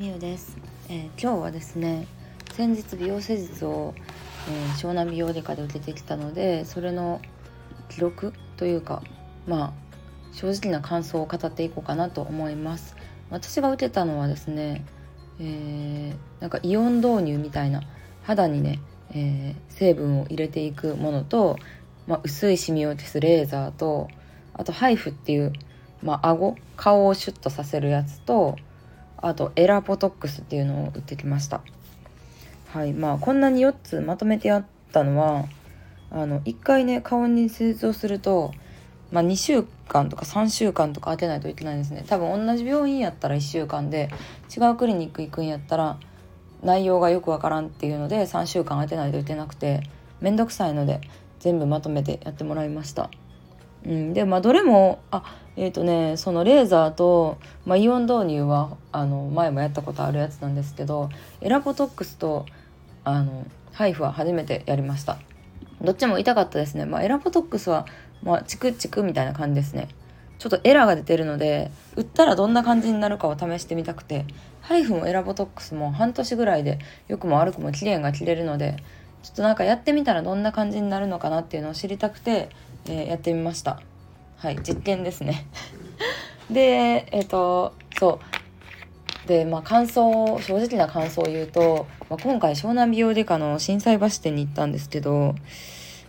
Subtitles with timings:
[0.00, 0.56] 場美優です、
[0.88, 2.06] えー、今日はですね
[2.52, 3.94] 先日美容施術を、
[4.48, 7.20] えー、湘南美容外科で受けてきたのでそれの
[7.90, 9.02] 記録というか
[9.46, 9.72] まあ
[10.32, 12.96] 正直な感想を語っていこうかなと思います。
[13.30, 14.84] 私が受けたのはですね、
[15.38, 17.82] えー、なんかイオン導入みたいな
[18.22, 18.80] 肌にね、
[19.12, 21.58] え、成分を入れていくものと、
[22.06, 24.08] まあ、薄いシミを消すレーザーと
[24.54, 25.52] あとハイフっていう
[26.02, 28.56] まあ顎顔をシュッとさせるやつと
[29.22, 31.62] あとエラポトックスっていうのを売ってきました
[32.68, 35.46] はいまあこんなに4つまとめてやったのは
[36.10, 38.52] あの1回ね顔に施術をすると、
[39.12, 44.08] まあ、2週間とか3週間とか当てないといけないんですね多分同じ病院やったら1週間で
[44.56, 45.98] 違うクリニック行くんやったら
[46.62, 49.82] 内容がよくわからんっていうので3週間当てないといけなくて
[50.20, 51.00] 面倒くさいので
[51.38, 53.10] 全部まとめてやってもらいました。
[53.84, 55.22] うん、でまあどれもあ
[55.56, 61.08] えっ、ー、とねそのレーザーと、まあ、イオン導入はあの前もやったことあるやつなんですけど
[61.40, 62.46] エラポトックスと
[63.04, 65.18] あのハイフは初めてやりました。
[65.80, 67.86] どっちも痛かったですね、まあ、エラポトックスは、
[68.22, 69.88] まあ、チクチクみたいな感じですね。
[70.38, 74.24] ちょっとエラーが出てるので売ったらどんな感じになるかを試してみたくて
[74.62, 78.76] ハイフもエラボトックスも半年ぐらいで良くも悪くも期限が切れるので
[79.22, 82.48] ちょっとなんかやってみたらどんな感じになるのかなっていうのを知りたくて
[82.86, 83.80] えー、やってみました。
[84.36, 85.46] はい実験ですね。
[86.50, 88.20] でえっ、ー、とそ
[89.24, 89.28] う。
[89.28, 95.34] でまあ感想正直な感想を言うと、まあ、今回湘南美容外科の心斎橋店に行ったんですけど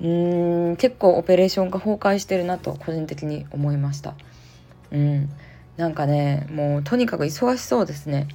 [0.00, 4.14] うん結構オペレーションが崩壊してるなと個人的に思いました。
[4.90, 5.30] うん。
[5.76, 8.28] なんかねもうとにかく忙しそうですね。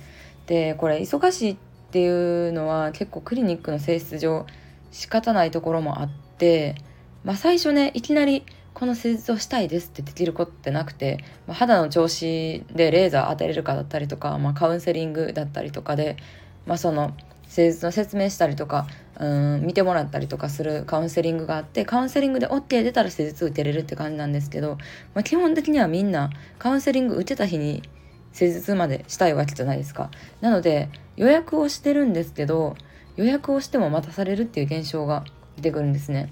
[0.48, 1.58] でこれ忙しいっ
[1.92, 2.08] てい
[2.50, 4.46] うのは結構クリニックの性質上
[4.92, 6.76] 仕方ないところもあって
[7.24, 16.18] まあ、最初ねいきなりこの施術をしたいですってできることってなくて、まあ、肌の調子でレーザー当てれるかだったりとか、まあ、カウンセリングだったりとかで、
[16.66, 17.14] まあ、その
[17.48, 18.88] 施術の説明したりとか
[19.20, 24.78] うん見てもらったりとかするカウンセリングがあってカウンセリングで OK 出たら施術受けれるって感じなんですけど、
[25.14, 27.84] まあ、基本的にはみんなカウンセリング受けた日に
[28.32, 30.12] 施術までしたいわけじゃないですか。
[30.40, 32.76] なので予約をしてるんですけど
[33.18, 35.26] 予約をしても待たされるっていう現象が
[35.58, 36.30] 出てくるんですね。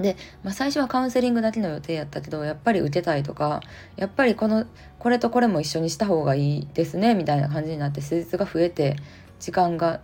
[0.00, 3.60] で、まあ、最初はカウンセリングだけの予定やったけどやっぱり受けたいとか
[3.96, 4.66] やっぱりこの
[4.98, 8.96] これとこれも一緒にした方がいいですねみたいな感じになって施術が増えて
[9.38, 10.00] 時間が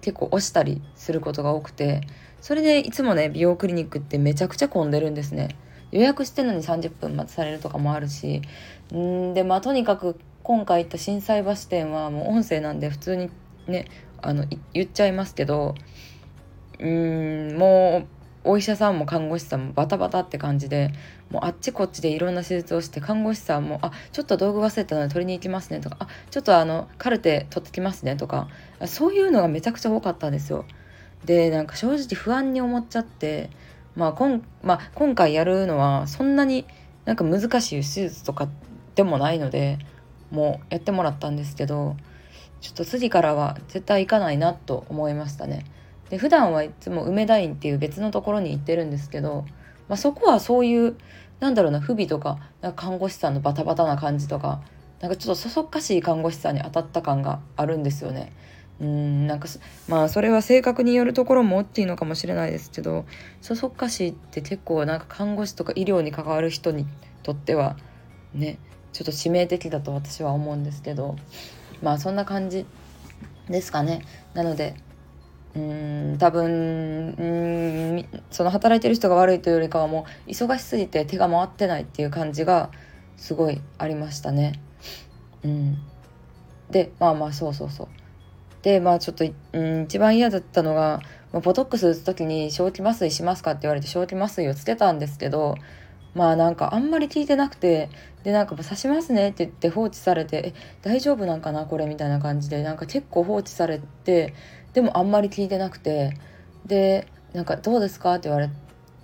[0.00, 2.02] 結構押したりすることが多くて
[2.40, 5.56] それでいつもね美容クリニックってめちゃくちゃ混んでるんですね。
[5.92, 8.42] 予約してるのに30分待たされるとかもあるし
[8.94, 13.28] んでまあとにかく今回行った心斎橋店はもう音声なんで普通に
[13.66, 13.86] ね
[14.22, 15.74] あの言っちゃいますけど
[16.78, 20.92] うんもうお医者さんも看護師さんもバタバタって感じで
[21.30, 28.48] もうあっちこっちでいろんな手術をして看護師さんも「あちょっと道具忘れたので取りに行きますね」とか「あちょっとあのカルテ取ってきますね」とか
[28.86, 30.64] そういうのがめちゃくちゃ多かったんですよ。
[31.24, 33.50] でなんか正直不安に思っちゃって、
[33.94, 36.64] まあ今まあ、今回やるのはそんなに
[37.04, 38.48] なんか難しい手術とか
[38.94, 39.78] でもないので
[40.30, 41.96] もうやってもらったんですけど
[42.62, 45.66] ちょっと次からは絶対行かないなと思いましたね。
[46.10, 49.46] で普段はいつも梅田院っていう別のところに行ってるんですけど、
[49.88, 50.96] まあ、そこはそういう
[51.38, 54.60] なんだろうな不備とかなんか看護師さんのバタバタな感じとか
[55.00, 58.32] なんかちょっとそそっかしい看護師さんに当たった感があるんですよね。
[58.80, 59.48] うんなんか
[59.88, 63.04] まあそれは性格によるところも大きいのかもしれないですけど
[63.42, 66.86] そそっかしいって結構なんか看護師とか医療に関わる人に
[67.22, 67.76] とっては
[68.32, 68.58] ね
[68.94, 71.16] ちょっと致命的だと私は思うんですけど
[71.82, 72.64] まあそんな感じ
[73.50, 74.74] ですかねなので
[75.54, 77.24] うん多分う
[77.98, 82.70] んその働いてる人が悪いというよりかはもう忙しすぎて手が回ってないっていう感じが
[83.16, 84.60] すごいありましたね。
[85.42, 85.78] うん、
[86.70, 87.88] でまあまあそうそうそう。
[88.62, 91.00] でまあちょっと、うん、一番嫌だったのが、
[91.32, 95.54] まあ、ボトックス打つ時に「正気麻酔しますか?」って言われて正気麻酔をつけたんですけど
[96.14, 97.88] まあなんかあんまり聞いてなくて
[98.22, 101.64] でなんか「刺しますね」って言って放置されて「え大丈夫なんかな？
[101.64, 104.34] これ」みたいな感じでなんか結構放置されて
[104.72, 106.16] でもあんまり聞いてなくて
[106.66, 108.50] でなんか「どうですか?」って言われ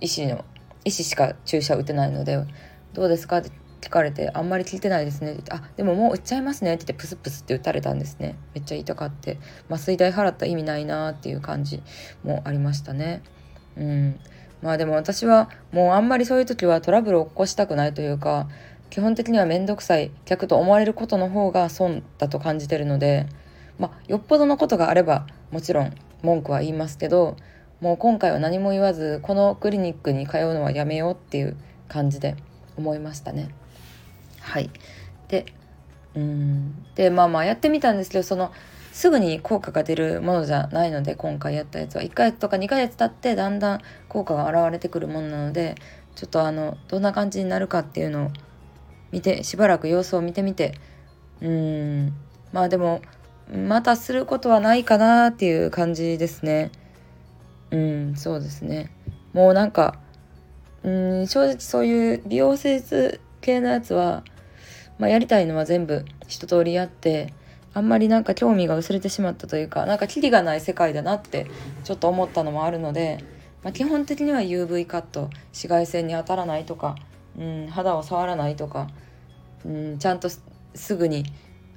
[0.01, 0.45] 医師の
[0.85, 2.39] 医師しか注射打てないので
[2.93, 9.37] 「どうですか?」って聞かれて「あんまり聞いてないですね」って言って「あでももう打っちゃいますね」って言ってプスプスって打たれたんですねめっちゃ痛かって
[9.69, 11.81] 麻酔代払った意味ないなっていう感じ
[12.23, 13.21] もありましたね
[13.77, 14.19] うん
[14.61, 18.47] まあでも私はもうあんまりそういう時はトラブルを起こしたくないというか
[18.89, 23.27] 基本的には面倒くさい客と思われることの方が損だと感じてるので
[23.79, 25.93] まあよっぽどのことがあればもちろん
[26.23, 27.37] 文句は言いますけど
[27.81, 31.55] もう今回は何も言わずこのクリニックに通うのはやめようっていう
[31.87, 32.35] 感じで
[32.75, 33.49] 思いましたね。
[34.39, 34.69] はい。
[35.27, 35.45] で
[36.15, 36.85] うん。
[36.95, 38.51] でまあまあやってみたんですけどその
[38.91, 42.01] すぐに効果が出るものじゃないので今回やったやつは。
[42.01, 45.75] 1ヶ月とか2ヶ月経ってだんだん効果が現れてくるものなので
[46.15, 48.29] ちょっとあのどんな感じになるかっていうのを
[49.11, 50.73] 見てしばらく様子を見てみて
[51.41, 52.13] うん。
[52.51, 53.01] まあでも
[53.55, 56.71] またすることはないかなっていう感じですね。
[57.71, 58.91] うんそうですね。
[59.33, 59.99] もうなんか
[60.83, 64.23] うん正直そういう美容施術系のやつは、
[64.99, 67.33] まあ、やりたいのは全部一通りやって
[67.73, 71.47] あんまりなんか興味が薄れてしまったというかなんかキリがない世界だなって
[71.83, 73.23] ちょっと思ったのもあるので、
[73.63, 76.95] まあ、基本的には UV カット紫外線に当たらないとか、
[77.37, 78.87] うん、肌を触らないとか、
[79.65, 80.29] うん、ちゃんと
[80.73, 81.25] すぐに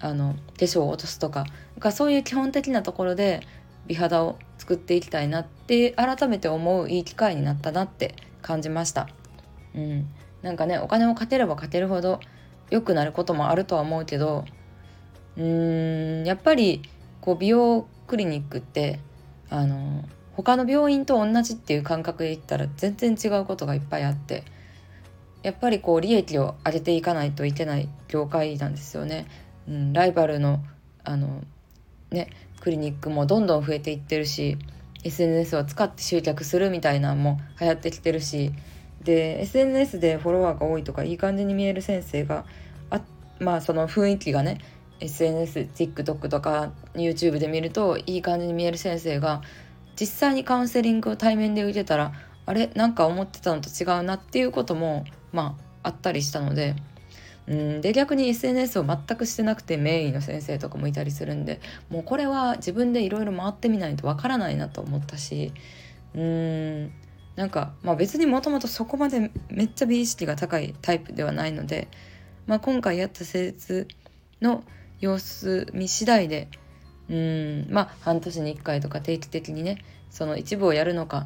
[0.01, 1.47] あの化粧を落とすとか
[1.79, 3.41] かそういう基本的なところで
[3.87, 9.09] 美肌を作っていきたいなって改めて思ういい機会になったなって感じました。
[9.75, 10.07] うん、
[10.43, 12.21] なんかねお金をかければかけるほど
[12.71, 14.45] 良くなることもあるとは思うけど
[15.37, 16.83] うーんやっぱり
[17.21, 19.01] こう美容クリニックって
[19.49, 20.05] あの
[20.35, 24.45] 他の病院と同じっていう感覚で言ったら全然違うことがいっぱいあって
[25.43, 29.27] やっぱりこう利益を上げていかないといけない業界なんですよね。
[29.69, 30.61] うん、ライバルの
[31.05, 31.43] あの
[32.11, 32.31] ね
[32.61, 34.59] クリニックもどんどん増えていってるし
[35.03, 38.53] SNS を使って集客するみたいなのも流行ってきてるし
[39.03, 42.45] で SNS でフォロワーが多いとかいい感じに見える先生が
[42.91, 43.01] あ
[43.39, 44.59] まあその雰囲気がね
[45.01, 49.41] SNSTikTok とか YouTube で見るといい感じに見える先生が
[49.99, 52.13] 実際にカウンセリングを対面で受けたら
[52.45, 52.67] あれ？
[52.75, 56.77] なんか思ってたのと違うなっていうこともまああったりしたので。
[57.51, 57.81] うん。
[57.81, 61.61] で逆に SNS を全くしてなくて名医の先生とかもいたりするんで
[61.91, 65.53] もうこれは自分でいろいろ回ってみないとわからないなと思ったし
[66.15, 66.93] うん。
[67.37, 71.89] なんか、まあ、別にもともとそこまでめっちゃ美意識が高いタイプではないので、
[72.47, 73.89] まあ、今回やった施術
[74.41, 74.63] の
[75.01, 76.49] 様子見次第で
[77.09, 77.67] うん。
[77.71, 81.25] まあ半年に1回とか定期的にねその一部をやるのか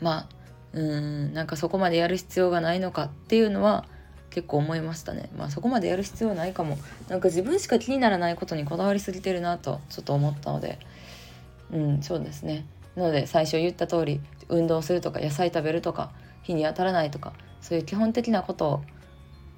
[0.00, 0.28] まあ
[0.74, 1.32] うん。
[1.32, 3.86] なんかそこまでやる必要がないのかっていうのは
[4.34, 6.76] 結構思いましたねまあそこまでやる必要ないかも
[7.08, 10.80] なんか自分しか気にならないことにこだわりすぎてるなとちょっと思ったので
[11.72, 12.66] うんそうですね
[12.96, 16.10] なので最初言った通り運動するとか野菜食べるとか
[16.42, 18.82] 日に当たらないとかそういう基本的なことを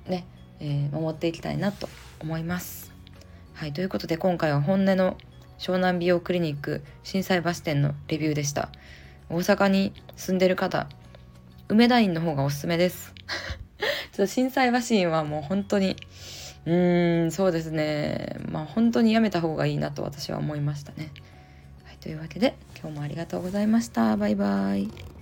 [0.08, 0.26] ね、
[0.60, 1.88] えー、守っていきたいなと
[2.20, 2.92] 思います。
[3.54, 5.16] はいということで今回は本音の
[5.58, 8.68] 湘南美容クリニック心斎橋店のレビューでした。
[9.30, 10.86] 大阪に住んでる方
[11.68, 13.14] 梅田院の方がおすすめです。
[14.16, 15.94] ちょっと心斎橋院はもう本当に
[16.64, 21.12] うーんそうですねまあ本当にやめた方がいいなと私は思いましたね。
[21.84, 24.16] はい、というわけで今日もありがとうございました。
[24.16, 25.15] バイバイ。